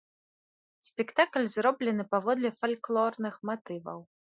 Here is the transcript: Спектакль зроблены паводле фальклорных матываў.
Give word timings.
Спектакль 0.87 1.47
зроблены 1.57 2.09
паводле 2.17 2.55
фальклорных 2.59 3.43
матываў. 3.51 3.99